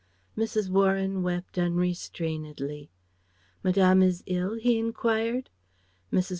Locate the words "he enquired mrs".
4.55-6.29